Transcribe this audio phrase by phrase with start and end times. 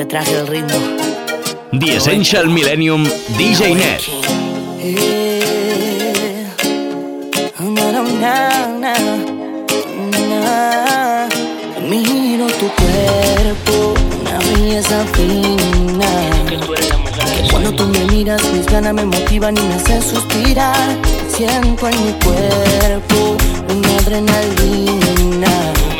[0.00, 0.78] te traje el ritmo.
[1.78, 3.04] The Essential Millennium
[3.36, 4.00] DJ Net.
[11.86, 16.12] Miro tu cuerpo, una belleza fina.
[17.50, 20.96] Cuando tú me miras, mis ganas me motivan y me hacen suspirar.
[21.28, 23.36] Siento en mi cuerpo
[23.68, 25.49] una adrenalina.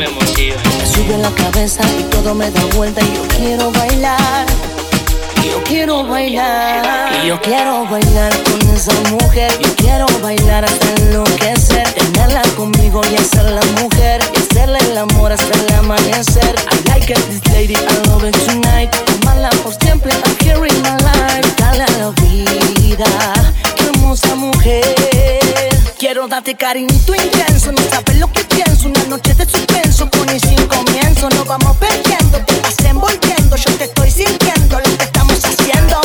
[0.01, 0.57] Me motiva.
[0.83, 4.45] Sube la cabeza y todo me da vuelta y yo quiero bailar.
[5.45, 9.51] Yo quiero bailar, y yo quiero bailar con esa mujer.
[9.61, 14.21] Yo quiero bailar hasta enloquecer, tenerla conmigo y hacerla mujer.
[14.33, 16.55] Y hacerle el amor hasta el amanecer.
[16.71, 18.89] I like this lady, I love it tonight.
[19.21, 21.53] Amarla por siempre, I'm in my life.
[21.57, 23.05] Dale a la vida,
[24.01, 24.83] hermosa mujer.
[25.97, 28.87] Quiero darte cariñito intenso, no sabes lo que pienso.
[28.87, 31.29] Una noche de suspenso, con y sin comienzo.
[31.29, 33.55] Nos vamos perdiendo, te vas envolviendo.
[33.55, 36.01] Yo te estoy sintiendo lo que estamos haciendo.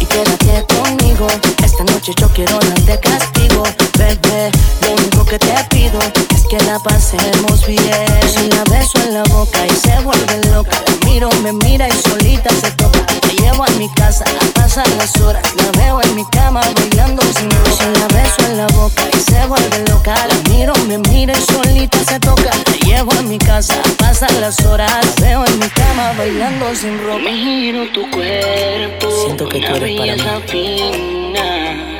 [0.00, 1.26] Y quédate conmigo,
[1.64, 3.64] esta noche yo quiero darte castigo.
[3.98, 4.50] Bebé,
[4.82, 8.06] lo único que te pido es que la pasemos bien.
[8.32, 12.08] Si la beso en la boca y se vuelve loca, la miro, me mira y
[12.08, 13.09] solita se toca.
[13.30, 17.22] La llevo a mi casa a pasar las horas, la veo en mi cama bailando
[17.22, 17.70] sin ropa.
[17.70, 21.42] Si la beso en la boca y se vuelve loca, la miro, me mira y
[21.52, 22.50] solita se toca.
[22.66, 26.74] La llevo a mi casa a pasar las horas, la veo en mi cama bailando
[26.74, 27.20] sin ropa.
[27.30, 30.44] Miro tu cuerpo, Siento que tú eres para mí.
[30.48, 31.96] fina.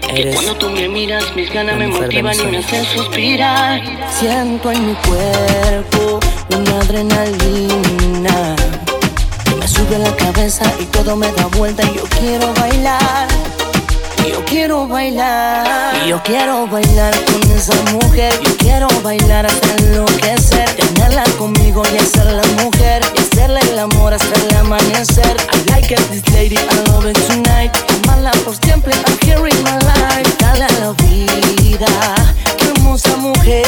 [0.00, 3.82] Que Eres cuando tú me miras, mis ganas me motivan y me hacen suspirar.
[4.16, 6.20] Siento en mi cuerpo
[6.56, 8.54] una adrenalina.
[9.78, 13.28] Sube la cabeza y todo me da vuelta y yo quiero bailar.
[14.28, 18.32] Yo quiero bailar, yo quiero bailar con esa mujer.
[18.44, 23.02] Yo quiero bailar hasta enloquecer, tenerla conmigo y hacerla mujer.
[23.14, 25.36] Y hacerle el amor hasta el amanecer.
[25.52, 27.70] I like it, this lady, I love it tonight.
[28.02, 30.36] Amarla por siempre, I'm here in my life.
[30.40, 31.86] Dale a la vida,
[32.56, 33.64] qué hermosa mujer.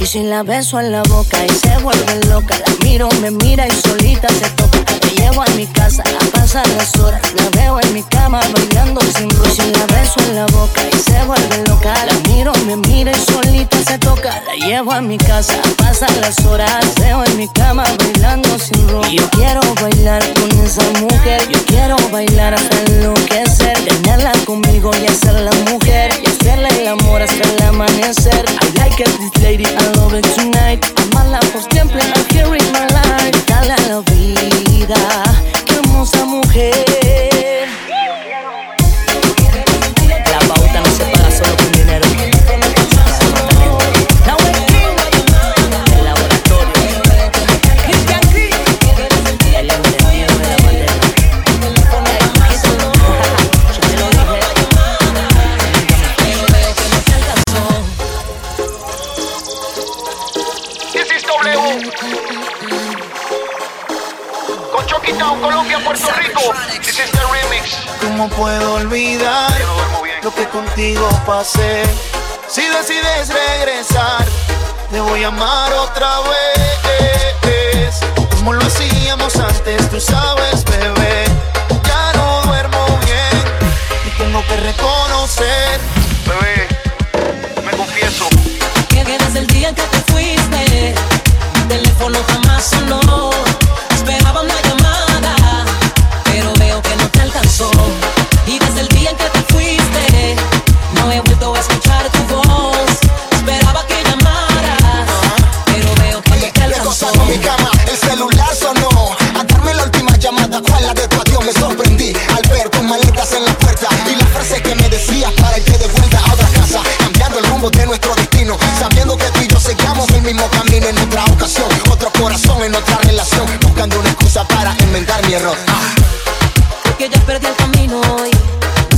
[0.00, 3.68] Y si la beso en la boca y se vuelve loca, la miro, me mira
[3.68, 4.81] y solita se toca.
[5.02, 9.00] La llevo a mi casa a pasar las horas, la veo en mi cama bailando
[9.16, 13.12] sin si la beso en la boca y se vuelve loca, la miro, me mira
[13.12, 14.42] y solita se toca.
[14.46, 18.88] La llevo a mi casa a pasar las horas, veo en mi cama bailando sin
[18.88, 19.08] ropa.
[19.08, 25.50] Yo quiero bailar con esa mujer, yo quiero bailar hasta enloquecer, tenerla conmigo y hacerla
[25.70, 28.44] mujer, y hacerle el amor hasta el amanecer.
[28.62, 30.84] I like it, this lady, I love it tonight.
[30.96, 32.91] Amarla por siempre, I'm here in my
[70.32, 71.82] lo que contigo pasé?
[72.48, 74.26] Si decides regresar,
[74.90, 78.00] te voy a amar otra vez.
[78.36, 81.24] Como lo hacíamos antes, tú sabes, bebé.
[81.86, 83.44] Ya no duermo bien
[84.06, 85.80] y tengo que reconocer.
[86.26, 86.68] Bebé,
[87.64, 88.28] me confieso.
[88.88, 90.94] Que desde el día en que te fuiste,
[91.54, 93.51] mi teléfono jamás sonó.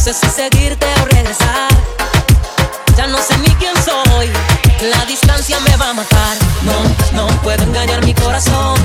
[0.04, 1.70] Sé si seguirte o regresar.
[2.94, 4.28] Ya no sé ni quién soy,
[4.82, 6.36] la distancia me va a matar.
[6.62, 6.76] No,
[7.16, 8.78] no puedo engañar mi corazón,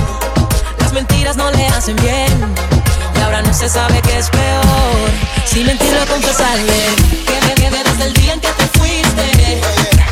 [0.78, 2.54] las mentiras no le hacen bien.
[3.14, 5.10] Y ahora no se sabe qué es peor,
[5.44, 6.80] si mentir o confesarle.
[7.26, 9.60] Que me quedé desde el día en que te fuiste,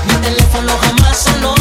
[0.08, 1.57] mi teléfono jamás sonó.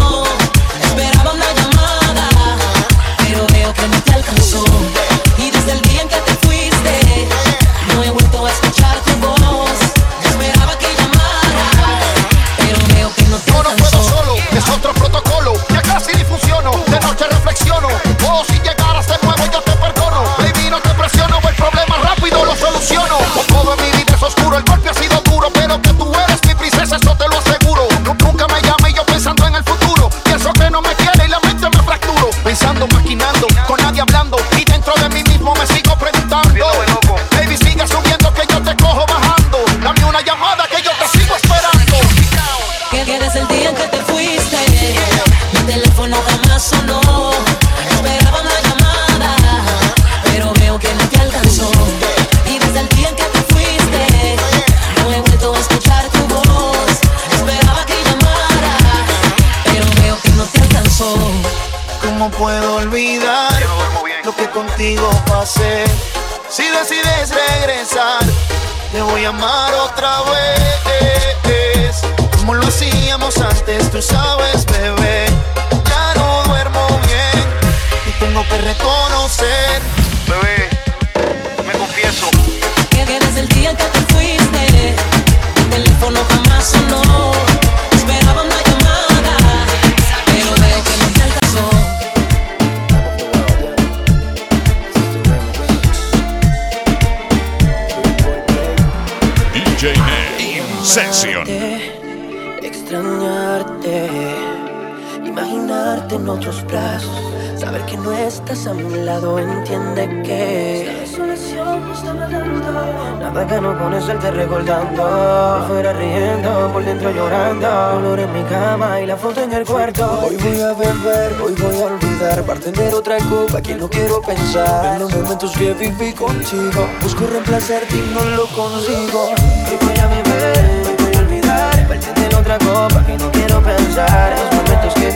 [113.46, 119.00] Que no pones el te recordando, afuera riendo, por dentro llorando, dolor en mi cama
[119.00, 120.22] y la foto en el cuarto.
[120.28, 122.46] Hoy voy a beber, hoy voy a olvidar.
[122.46, 124.96] Bartender otra copa que no quiero pensar.
[124.96, 129.30] En los momentos que viví contigo Busco reemplazarte y no lo consigo.
[129.30, 131.88] Hoy voy a beber, hoy voy a olvidar.
[131.88, 134.47] Bartender otra copa que no quiero pensar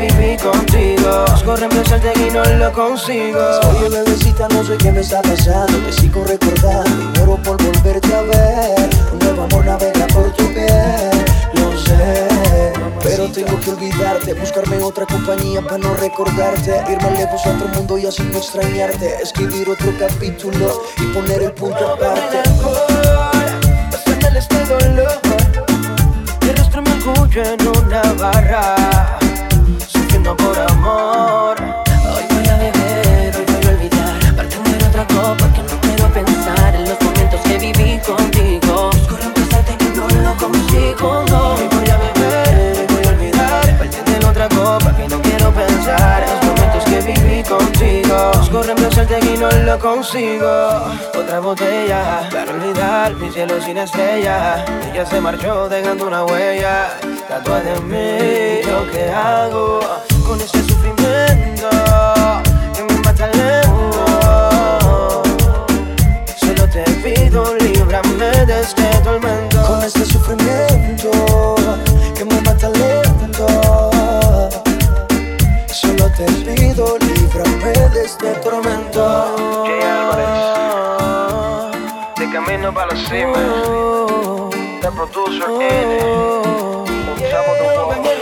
[0.01, 1.25] viví contigo.
[1.31, 3.39] Busco reemplazarte y no lo consigo.
[3.69, 5.77] Oye bebecita, no sé qué me está pasando.
[5.85, 8.89] Te sigo recordando y muero por volverte a ver.
[9.13, 11.11] Un nuevo amor navega por tu piel.
[11.53, 12.41] Lo sé
[13.03, 16.83] pero tengo que olvidarte, buscarme otra compañía para no recordarte.
[16.89, 19.15] Irme lejos a otro mundo y así no extrañarte.
[19.21, 22.41] Escribir otro capítulo y poner el punto aparte.
[24.37, 25.19] Este dolor.
[26.41, 28.90] Mi rostro me escucho en una barra
[30.37, 31.57] Por amor.
[31.59, 34.35] Hoy voy a beber, hoy voy a olvidar.
[34.35, 38.91] Bartender otra copa que no quiero pensar En los momentos que viví contigo.
[38.93, 41.25] Busco reemplazarte y no lo consigo.
[41.27, 41.55] No.
[41.55, 43.77] Hoy voy a beber, hoy voy a olvidar.
[43.77, 48.31] Bartender otra copa que no quiero pensar En los momentos que viví contigo.
[48.37, 50.47] Busco reemplazarte y no lo consigo.
[51.19, 54.63] Otra botella para olvidar mi cielo sin estrella.
[54.93, 56.97] Ella se marchó dejando una huella.
[57.27, 59.79] Tatuada en mí Lo que hago
[60.31, 61.69] con este sufrimiento
[62.73, 64.05] Que me mata lento
[66.39, 69.61] Solo te pido líbrame de este tormento.
[69.67, 71.11] Con este sufrimiento
[72.15, 73.45] que me mata lento
[75.67, 79.03] Solo te pido, líbrame de este tormento.
[79.65, 80.39] Jay Álvarez
[82.15, 83.41] De camino para la cima.
[84.81, 86.41] The producer N.
[87.11, 88.20] Un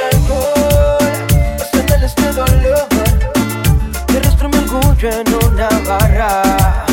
[5.00, 6.86] orgullo en una barra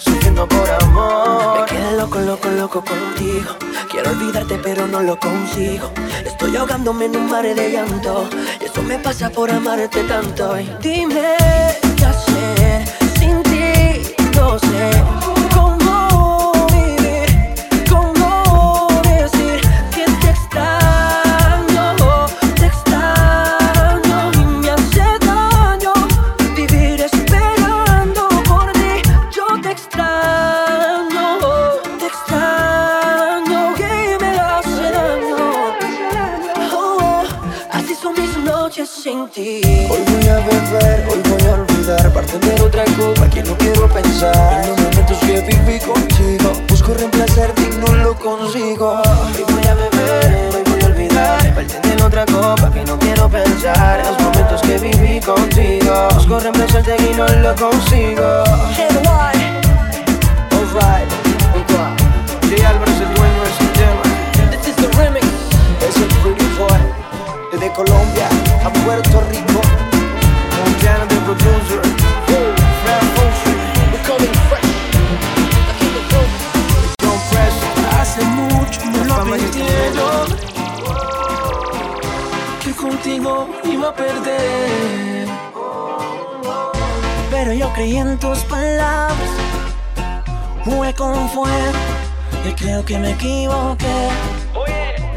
[0.00, 1.60] Sufriendo por amor.
[1.60, 3.56] Me quedé loco, loco, loco contigo.
[3.90, 5.92] Quiero olvidarte pero no lo consigo.
[6.24, 8.28] Estoy ahogándome en un mar de llanto.
[8.60, 10.58] Y eso me pasa por amarte tanto.
[10.58, 11.36] Y dime
[11.96, 12.84] qué hacer
[13.18, 15.33] sin ti No sé
[44.24, 49.02] pensar En los momentos que viví contigo Busco reemplazarte y no lo consigo.
[49.02, 51.54] Hoy voy a beber, hoy voy a olvidar.
[51.54, 54.00] Bartender otra copa que no quiero pensar.
[54.00, 58.44] En los momentos que viví contigo Busco reemplazarte y no lo consigo.
[60.76, 61.10] Alright,
[61.52, 61.94] junto a
[62.48, 64.02] Jay Álvarez, el dueño del sistema
[64.50, 65.26] This is the remix.
[65.80, 66.80] Es el pretty boy
[67.52, 68.28] Desde Colombia
[68.64, 69.60] a Puerto Rico.
[70.64, 72.03] Montana, the producer
[82.62, 85.28] que contigo iba a perder.
[87.30, 89.30] Pero yo creí en tus palabras,
[90.64, 91.78] jugué con fuego
[92.48, 94.08] y creo que me equivoqué.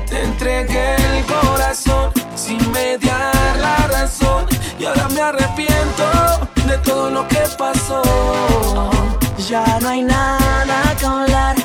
[0.09, 4.47] Te entregué el corazón sin mediar la razón
[4.79, 6.05] y ahora me arrepiento
[6.67, 8.01] de todo lo que pasó.
[9.47, 11.55] Ya no hay nada que hablar,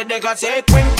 [0.00, 0.99] así que déjase cuento.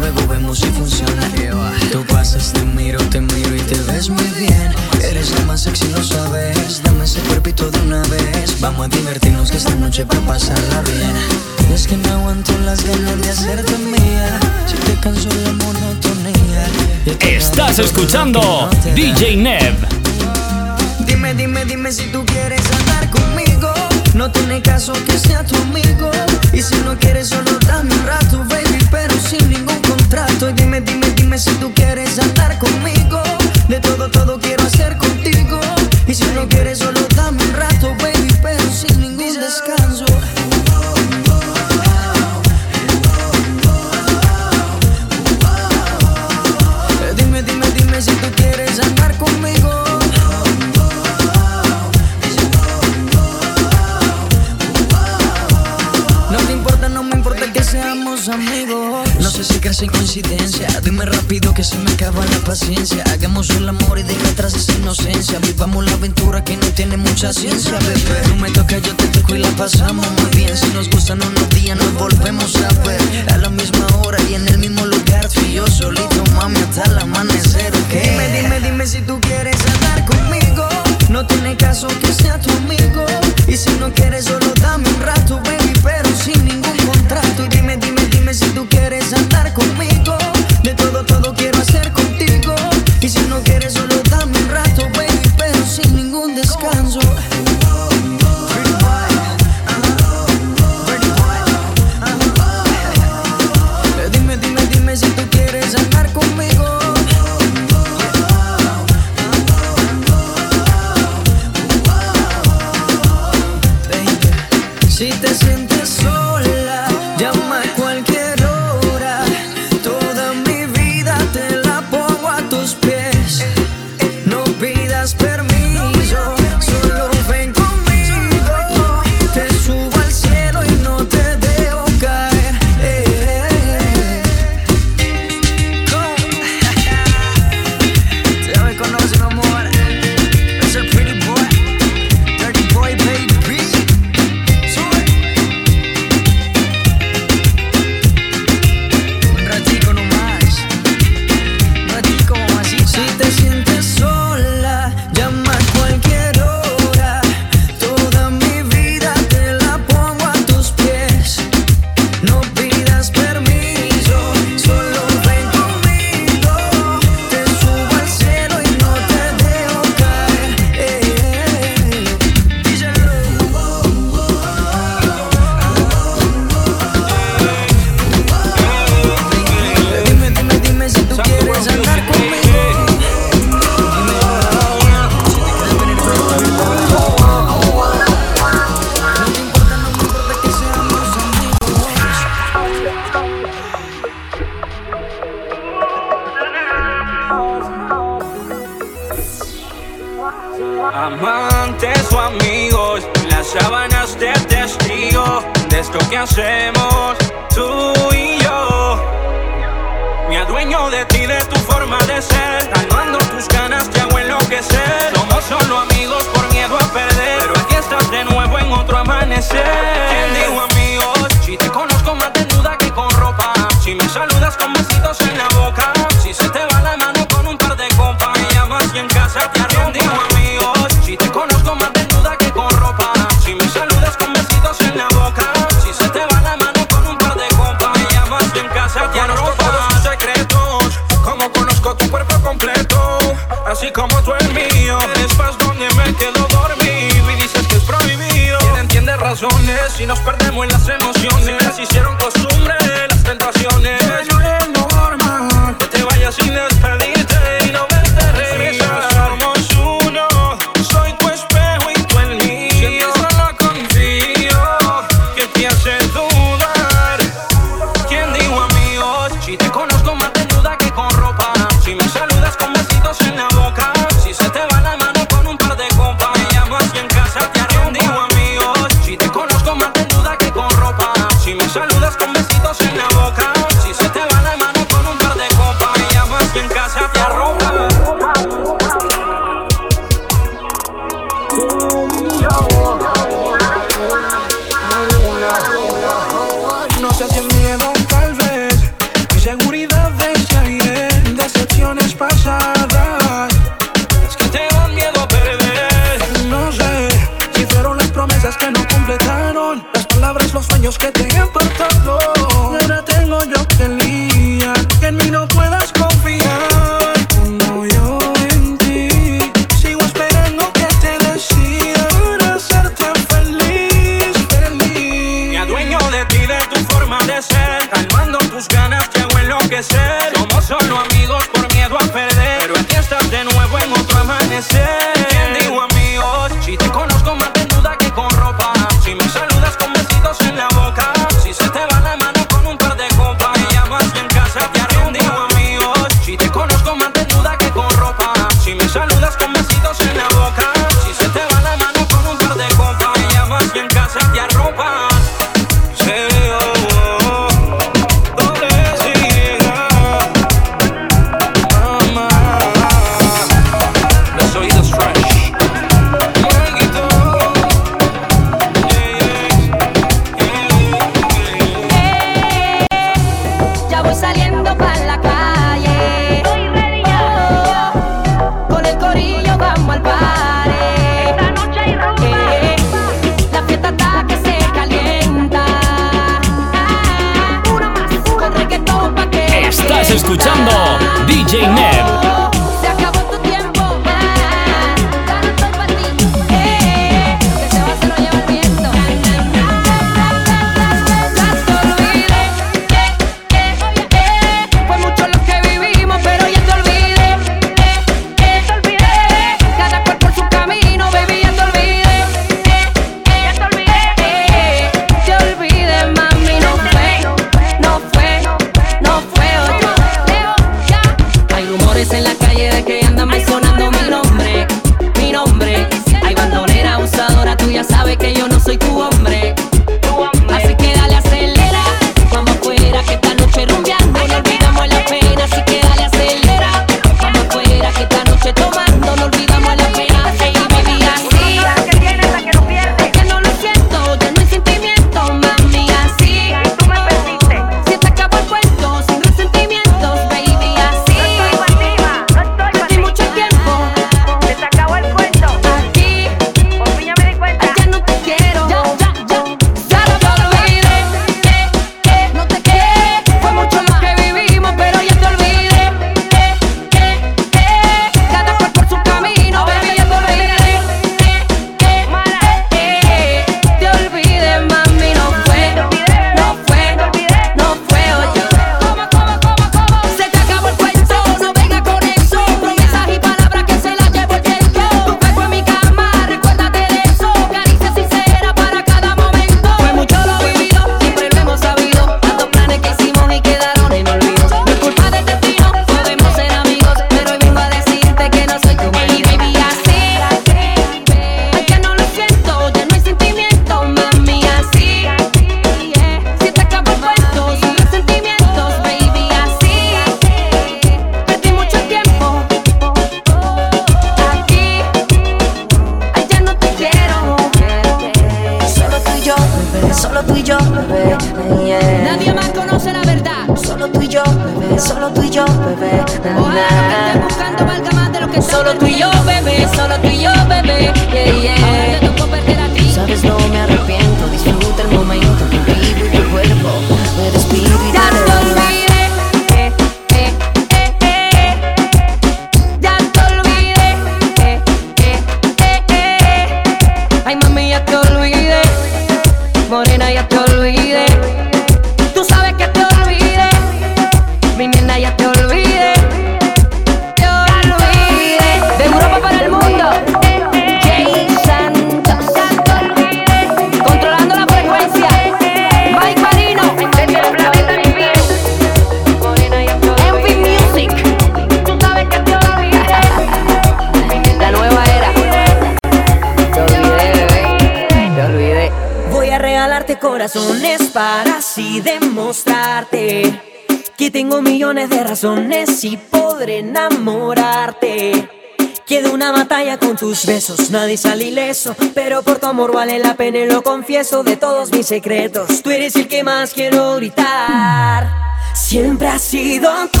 [590.26, 590.70] besos.
[590.70, 594.72] Nadie sale ileso Pero por tu amor vale la pena y lo confieso De todos
[594.72, 595.62] mis secretos.
[595.62, 598.10] Tú eres el que más quiero gritar.
[598.54, 600.00] Siempre has sido tú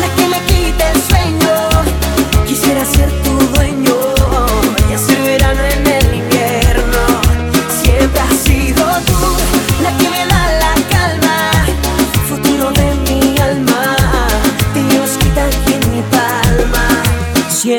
[0.00, 2.46] La que me quita el sueño.
[2.46, 3.96] Quisiera ser tu dueño
[4.90, 6.07] Y hacer verano en el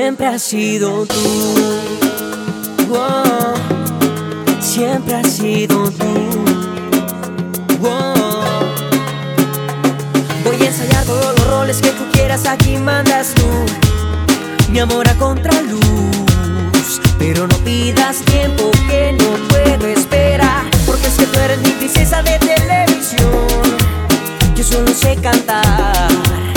[0.10, 1.16] siempre has sido tú.
[4.60, 6.06] siempre has sido tú.
[10.44, 13.46] Voy a ensayar todos los roles que tú quieras, aquí mandas tú.
[14.72, 21.26] Mi amor a contraluz, pero no pidas tiempo que no puedo esperar, porque es que
[21.28, 23.48] tú eres mi princesa de televisión.
[24.56, 26.49] Yo solo sé cantar.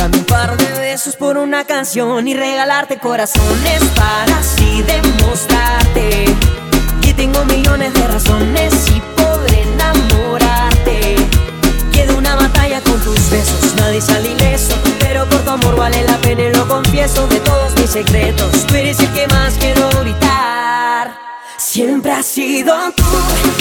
[0.00, 6.24] Cambio un par de besos por una canción y regalarte corazones para así demostrarte
[7.02, 11.16] que tengo millones de razones y podré enamorarte.
[11.92, 16.16] Queda una batalla con tus besos, nadie sale ileso, pero por tu amor vale la
[16.16, 18.66] pena y lo confieso de todos mis secretos.
[18.68, 21.14] Tú eres el que más quiero gritar.
[21.58, 23.04] Siempre has sido tú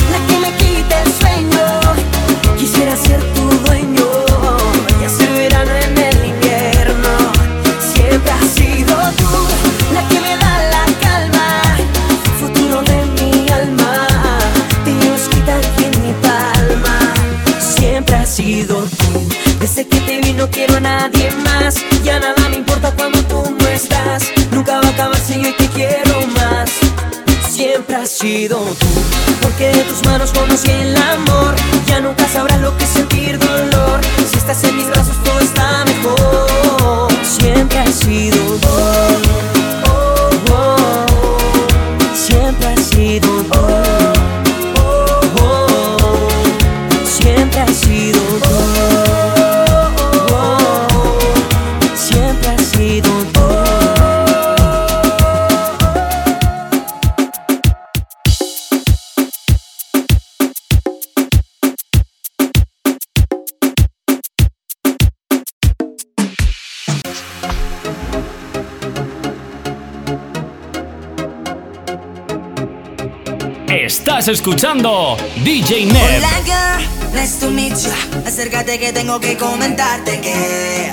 [0.10, 2.58] la que me quita el sueño.
[2.58, 4.08] Quisiera ser tu dueño
[5.02, 6.19] y hacer verano en el.
[8.10, 9.30] Siempre has sido tú
[9.94, 11.78] la que me da la calma,
[12.40, 14.08] futuro de mi alma.
[14.84, 16.98] Dios quita aquí en mi palma.
[17.60, 19.30] Siempre has sido tú.
[19.60, 21.76] Desde que te vi no quiero a nadie más.
[22.04, 24.24] Ya nada me importa cuando tú no estás.
[24.54, 26.72] Nunca va a acabar si yo te quiero más.
[27.52, 28.88] Siempre has sido tú,
[29.40, 31.54] porque de tus manos conocí el amor.
[31.86, 34.02] Ya nunca sabrás lo que sentir dolor.
[34.32, 35.16] Si estás en mis brazos
[74.10, 76.18] Estás escuchando DJ Ned.
[76.18, 77.92] Hola girl, nice to meet you.
[78.26, 80.92] Acércate que tengo que comentarte que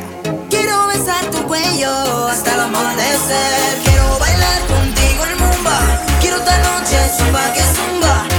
[0.51, 3.81] quiero besar tu cuello hasta el amanecer.
[3.85, 5.81] Quiero bailar contigo el mumba.
[6.21, 8.36] Quiero esta noche zumba que zumba.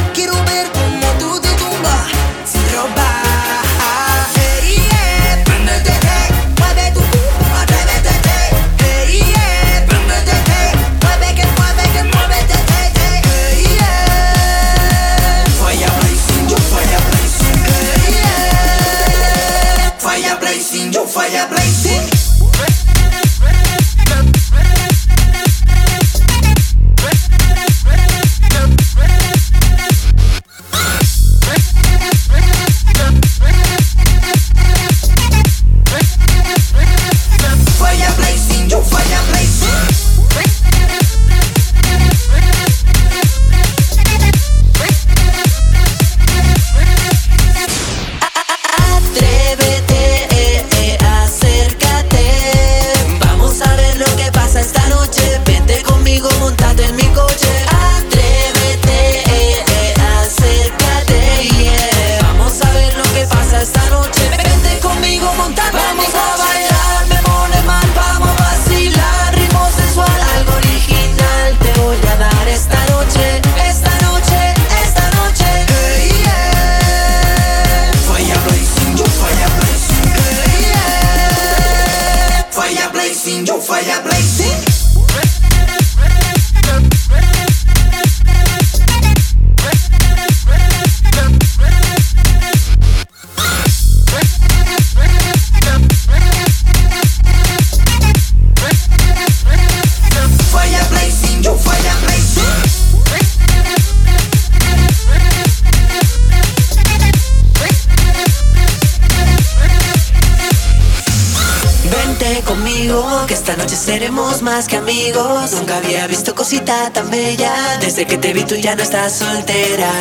[116.56, 117.52] Tan bella.
[117.82, 119.92] Desde que te vi tú ya no estás soltera.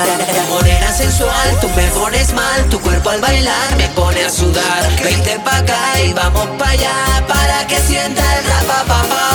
[0.48, 2.64] Morena sensual, tú me pones mal.
[2.70, 4.88] Tu cuerpo al bailar me pone a sudar.
[5.02, 7.24] Vente pa' acá y vamos pa' allá.
[7.26, 9.25] Para que sienta el rapa papá.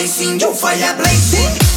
[0.00, 1.69] Blazing, yo fire blazing.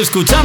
[0.00, 0.39] escuchado.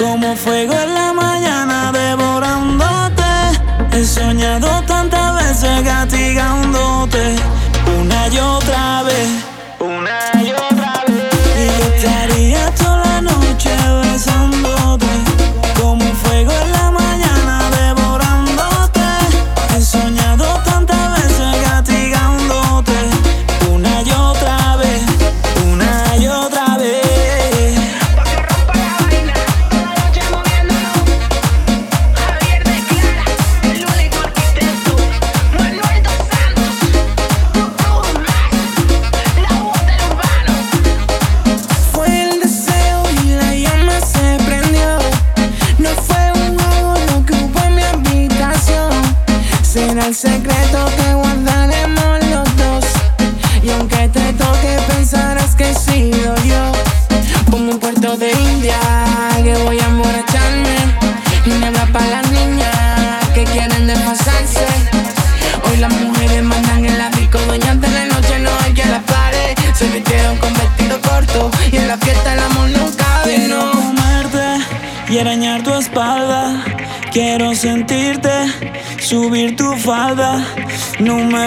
[0.00, 3.22] como fuego en la mañana devorándote.
[3.92, 7.36] He soñado tantas veces castigándote
[8.00, 9.09] una y otra vez.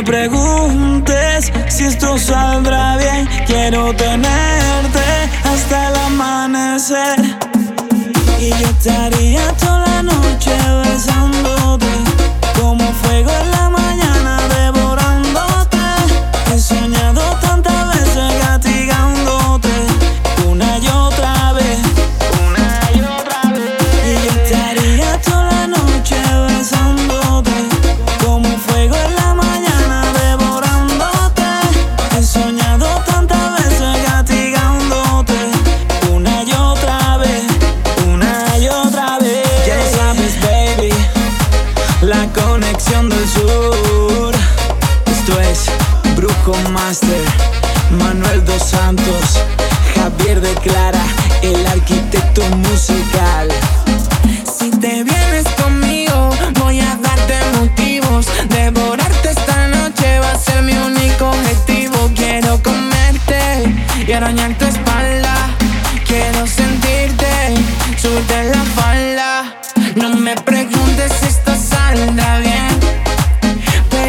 [0.04, 3.28] Preguntes si esto saldrá bien.
[3.46, 4.23] Quiero tenerte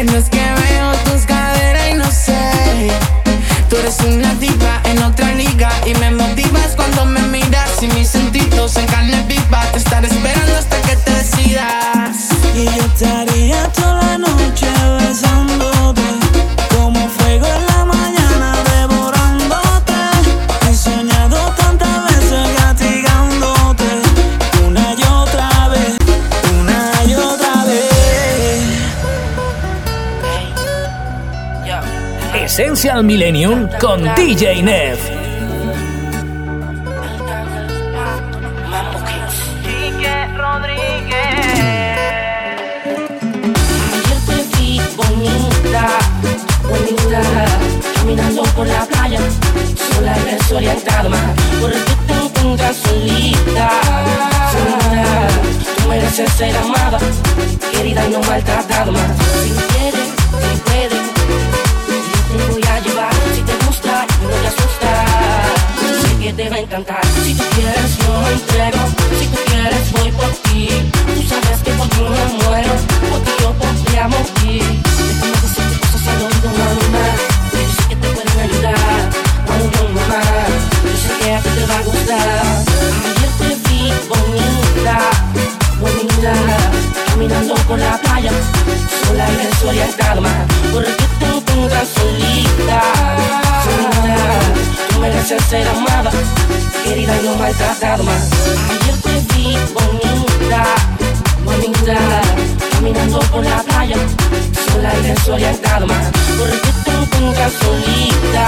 [0.05, 0.94] Pero es que
[32.85, 34.61] Essential Millennium con DJ
[44.53, 45.97] vi bonita,
[46.61, 47.21] bonita,
[47.95, 49.19] caminando por la playa,
[49.95, 51.09] sola y desorientada,
[51.59, 53.69] porque te encuentras solita,
[54.51, 55.27] solita.
[55.75, 56.99] Tú mereces ser amada,
[57.71, 59.94] querida y no maltratada más.
[66.25, 67.05] Que te va a encantar.
[67.23, 68.79] Si tú quieres, yo me entrego.
[69.19, 70.69] Si tú quieres, voy por ti.
[71.13, 72.73] Tú sabes que por ti me muero,
[73.11, 74.65] por ti yo podría morir.
[75.21, 77.07] Déjame decirte cosas al oído, mamá.
[77.53, 79.09] Yo sé que te pueden ayudar,
[79.45, 80.21] cuando mamá.
[80.89, 82.41] Yo sé que a ti te va a gustar.
[83.05, 84.97] Ayer te vi bonita,
[85.79, 86.33] bonita,
[87.07, 88.31] caminando por la playa,
[89.05, 90.47] sola y desorientada, ma.
[90.73, 92.81] Porque te encuentras solita,
[93.63, 94.74] solita.
[95.05, 96.09] Mereces ser amada,
[96.83, 98.11] querida y no maltratada, ma.
[98.71, 100.65] Ayer te vi bonita,
[101.43, 101.97] bonita,
[102.71, 103.97] caminando por la playa,
[104.65, 105.93] sola y desorientada, ma.
[106.39, 108.47] Porque te encuentras solita,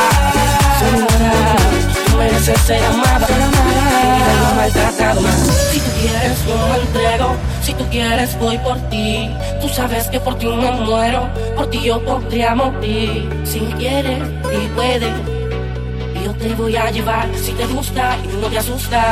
[0.79, 1.55] solita.
[2.09, 5.31] Tú mereces ser amada, querida y no maltratada, ma.
[5.71, 7.35] Si tú quieres, yo me entrego.
[7.61, 9.29] Si tú quieres, voy por ti.
[9.61, 13.29] Tú sabes que por ti me muero, por ti yo podría morir.
[13.45, 15.36] Si quieres y puedes.
[16.47, 19.03] Yo te voy a llevar si te gusta y no te asusta.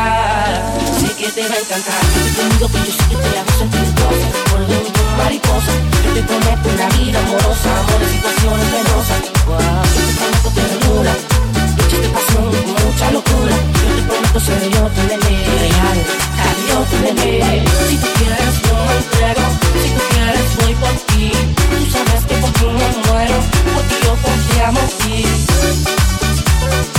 [1.02, 2.02] Sé que te va a encantar.
[2.16, 4.32] Yo te digo que yo sé que te hago sentir cosas.
[4.52, 5.74] Por dentro como mariposa.
[6.06, 7.80] Yo te prometo una vida amorosa.
[7.80, 9.20] Amores, situaciones penosas.
[9.20, 11.14] Yo te prometo ternura.
[11.76, 13.56] Lucha de pasión mucha locura.
[13.84, 15.36] Yo te prometo ser yo tu nene.
[15.60, 16.00] Real.
[16.70, 16.78] Yo.
[17.90, 19.44] Si tú quieres, yo me entrego.
[19.84, 21.32] Si tú quieres, voy por ti.
[21.52, 23.38] Tú sabes que por ti me muero.
[23.76, 25.56] Por ti yo podría morir.
[26.66, 26.95] Ayer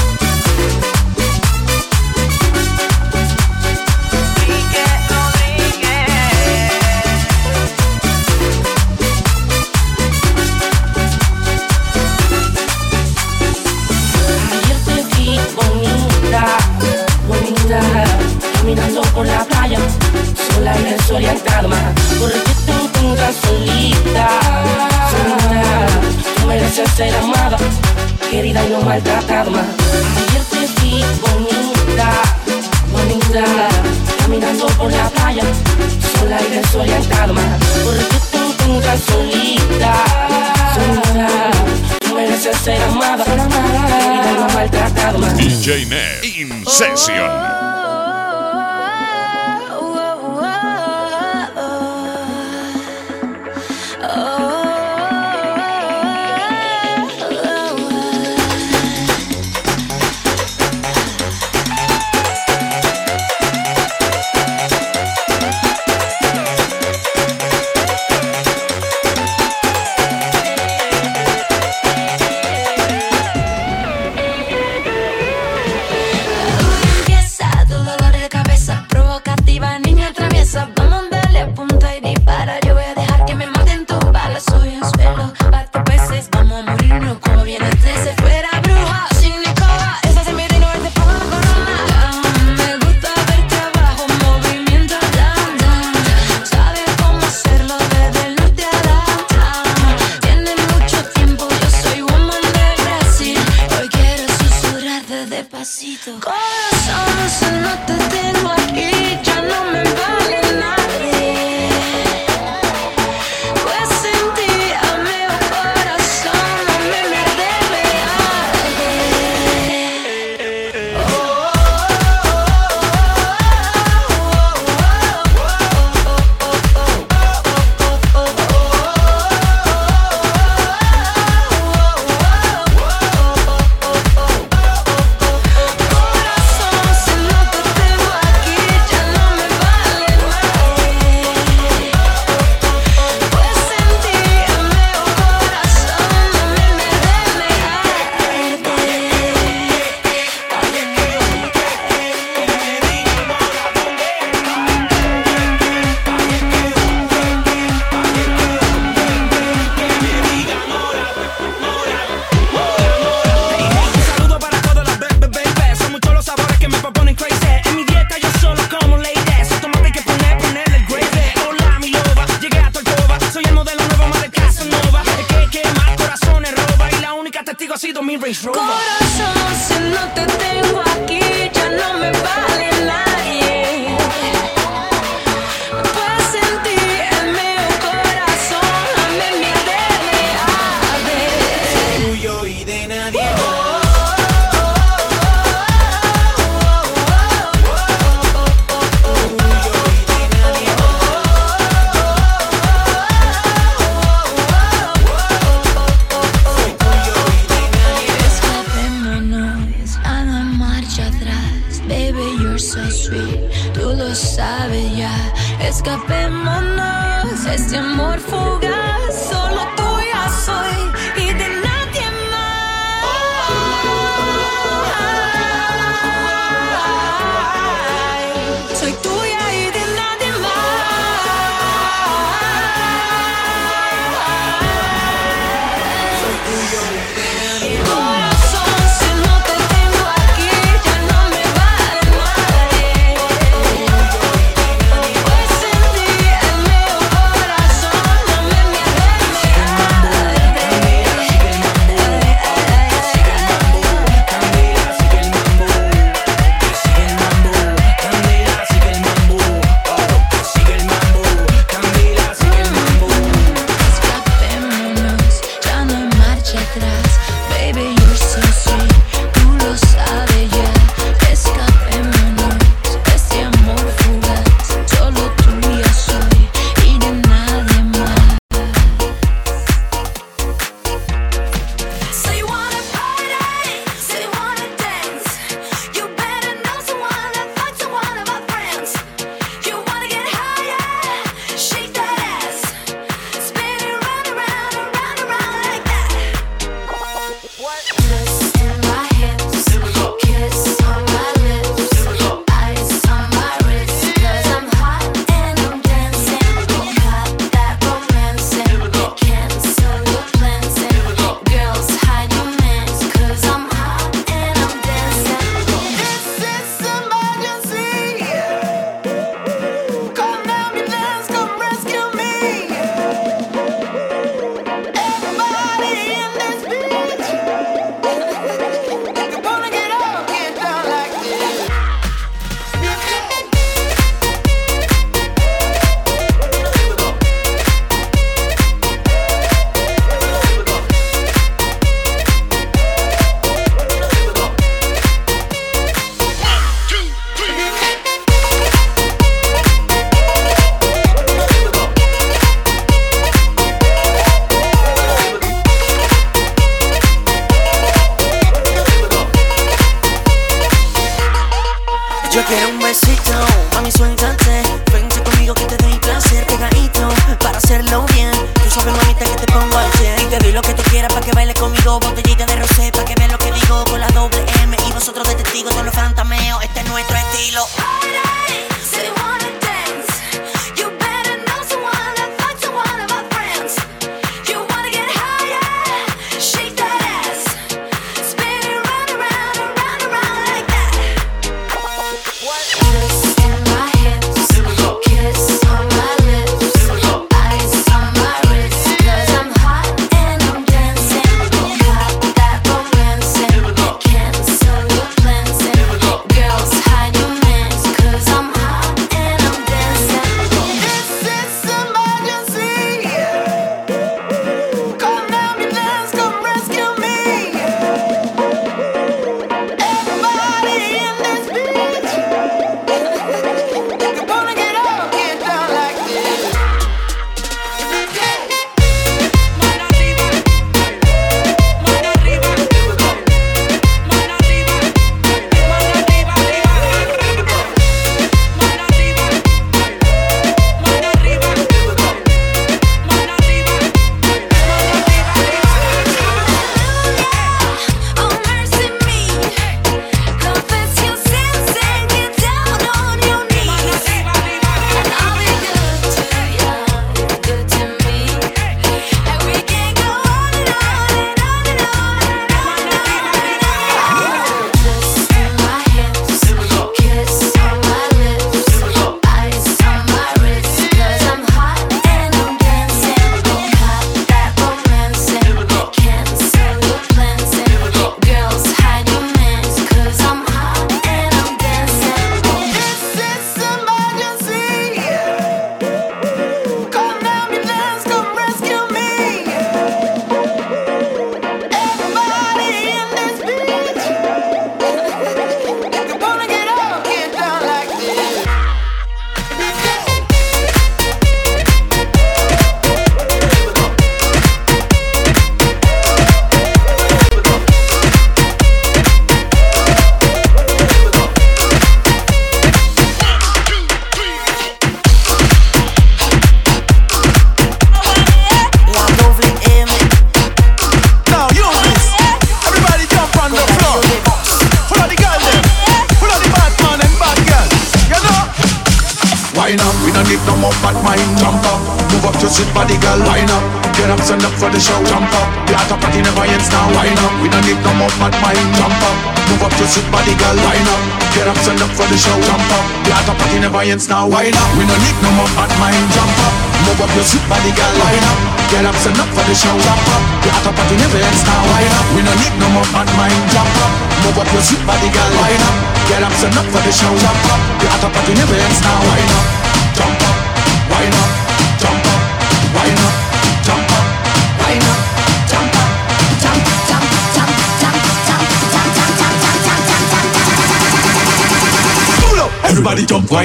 [46.80, 47.25] in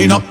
[0.02, 0.31] wind up.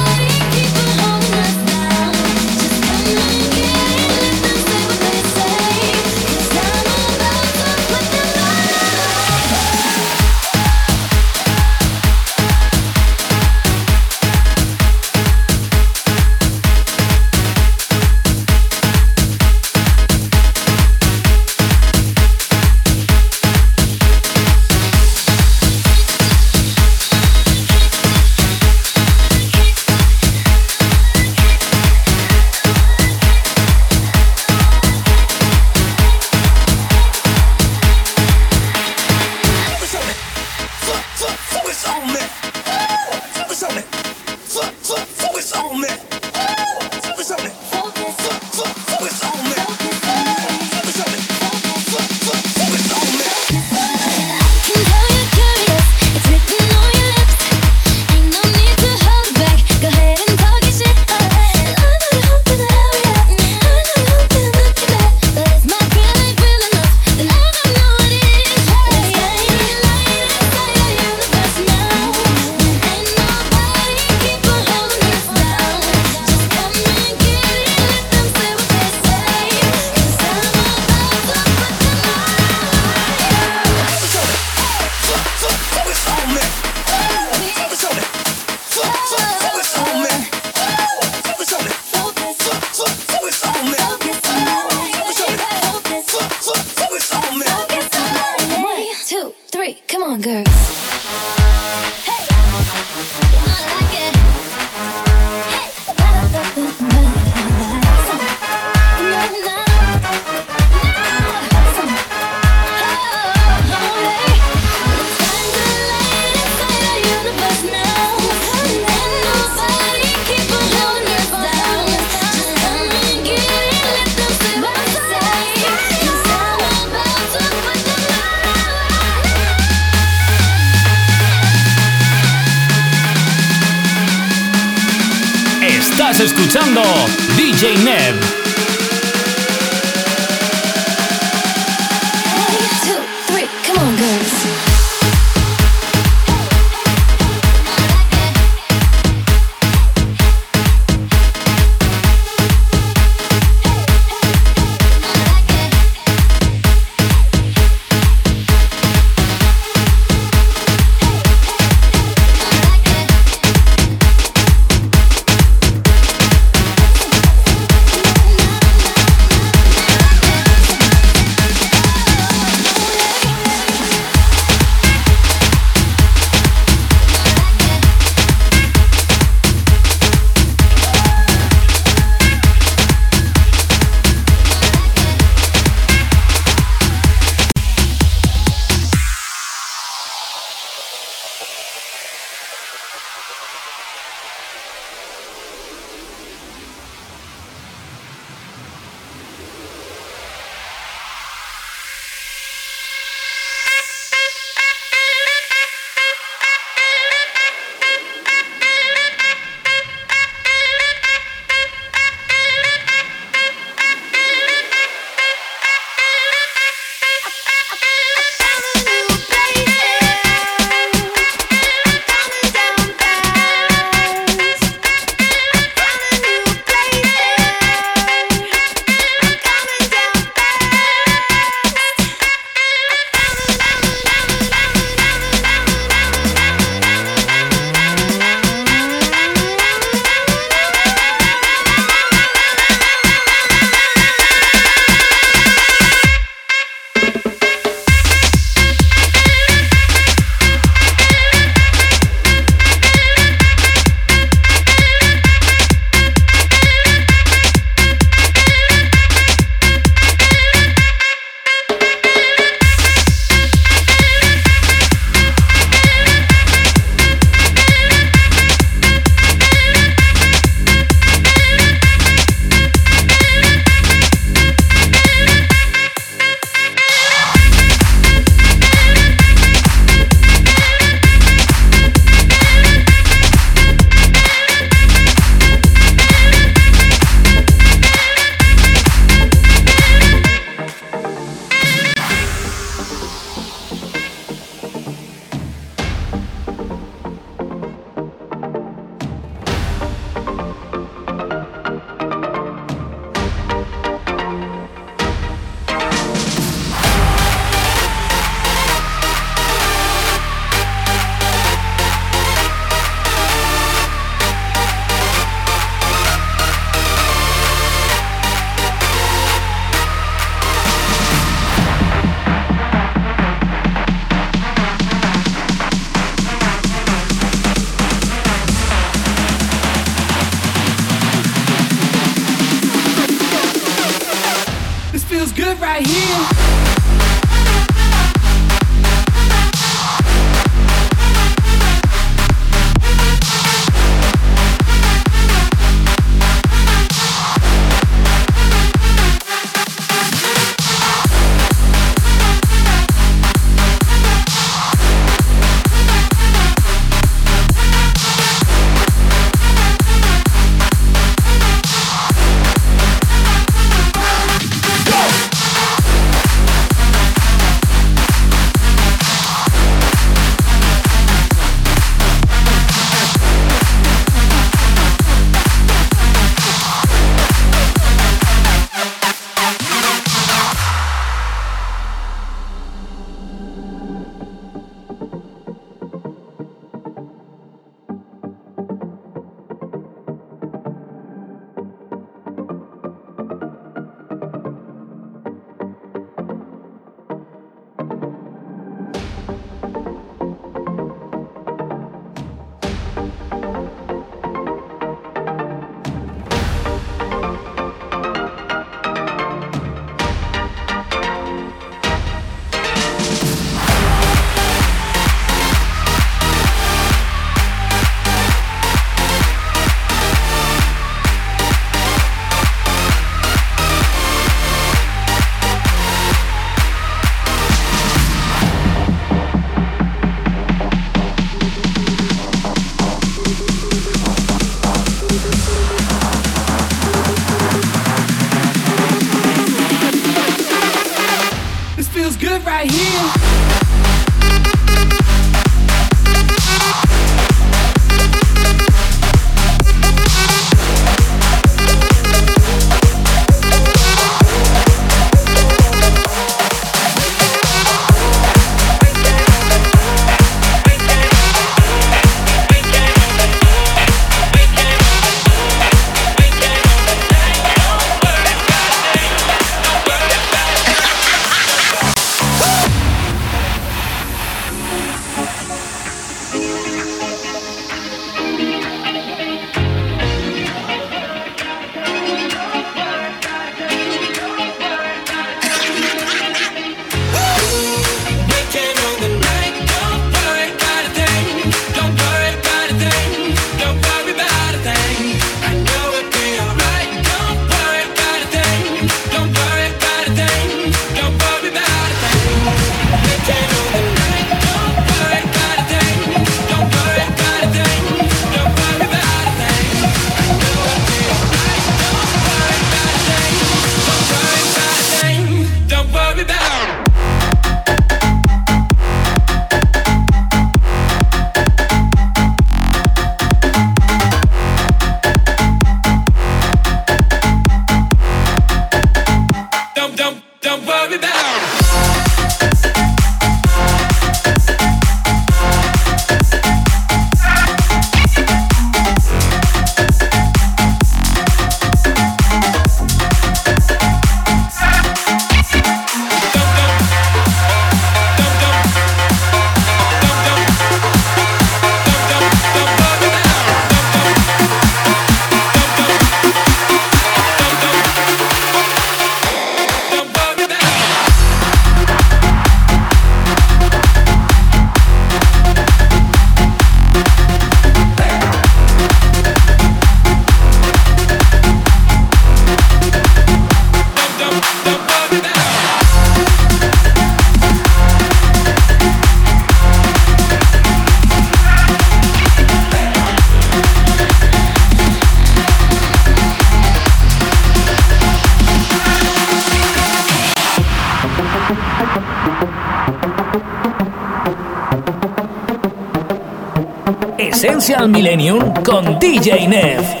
[597.87, 600.00] Millennium con DJ Nev.